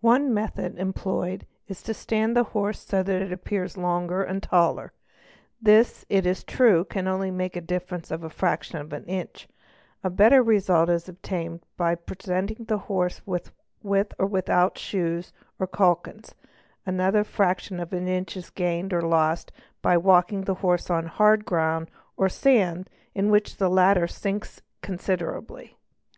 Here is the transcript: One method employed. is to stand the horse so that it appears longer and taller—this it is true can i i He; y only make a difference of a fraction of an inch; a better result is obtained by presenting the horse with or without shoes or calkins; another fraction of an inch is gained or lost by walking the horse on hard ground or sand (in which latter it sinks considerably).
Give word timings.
One 0.00 0.32
method 0.32 0.78
employed. 0.78 1.46
is 1.66 1.82
to 1.82 1.92
stand 1.92 2.34
the 2.34 2.42
horse 2.56 2.80
so 2.86 3.02
that 3.02 3.20
it 3.20 3.30
appears 3.32 3.76
longer 3.76 4.22
and 4.24 4.42
taller—this 4.42 6.06
it 6.08 6.24
is 6.24 6.42
true 6.42 6.86
can 6.86 7.06
i 7.06 7.10
i 7.10 7.12
He; 7.12 7.12
y 7.12 7.14
only 7.14 7.30
make 7.30 7.54
a 7.54 7.60
difference 7.60 8.10
of 8.10 8.24
a 8.24 8.30
fraction 8.30 8.78
of 8.78 8.94
an 8.94 9.04
inch; 9.04 9.46
a 10.02 10.08
better 10.08 10.42
result 10.42 10.88
is 10.88 11.06
obtained 11.06 11.64
by 11.76 11.96
presenting 11.96 12.64
the 12.64 12.78
horse 12.78 13.20
with 13.26 13.52
or 14.18 14.26
without 14.26 14.78
shoes 14.78 15.34
or 15.60 15.66
calkins; 15.66 16.34
another 16.86 17.22
fraction 17.22 17.78
of 17.78 17.92
an 17.92 18.08
inch 18.08 18.38
is 18.38 18.48
gained 18.48 18.94
or 18.94 19.02
lost 19.02 19.52
by 19.82 19.98
walking 19.98 20.44
the 20.44 20.54
horse 20.64 20.88
on 20.88 21.04
hard 21.04 21.44
ground 21.44 21.90
or 22.16 22.30
sand 22.30 22.88
(in 23.14 23.30
which 23.30 23.60
latter 23.60 24.04
it 24.04 24.08
sinks 24.12 24.62
considerably). 24.80 25.76